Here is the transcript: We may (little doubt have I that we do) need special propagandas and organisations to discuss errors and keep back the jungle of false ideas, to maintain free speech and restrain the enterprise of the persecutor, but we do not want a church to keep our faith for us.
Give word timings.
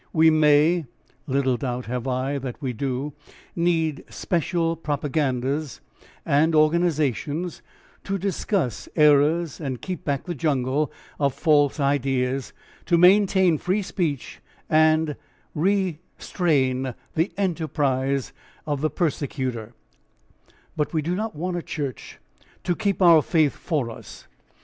We 0.13 0.31
may 0.31 0.87
(little 1.27 1.57
doubt 1.57 1.85
have 1.85 2.07
I 2.07 2.39
that 2.39 2.59
we 2.59 2.73
do) 2.73 3.13
need 3.55 4.03
special 4.09 4.75
propagandas 4.75 5.79
and 6.25 6.55
organisations 6.55 7.61
to 8.05 8.17
discuss 8.17 8.89
errors 8.95 9.59
and 9.61 9.79
keep 9.79 10.03
back 10.03 10.23
the 10.23 10.33
jungle 10.33 10.91
of 11.19 11.35
false 11.35 11.79
ideas, 11.79 12.51
to 12.87 12.97
maintain 12.97 13.59
free 13.59 13.83
speech 13.83 14.41
and 14.71 15.15
restrain 15.53 16.95
the 17.13 17.31
enterprise 17.37 18.33
of 18.65 18.81
the 18.81 18.89
persecutor, 18.89 19.75
but 20.75 20.93
we 20.93 21.03
do 21.03 21.13
not 21.13 21.35
want 21.35 21.57
a 21.57 21.61
church 21.61 22.17
to 22.63 22.75
keep 22.75 23.03
our 23.03 23.21
faith 23.21 23.53
for 23.53 23.91
us. 23.91 24.25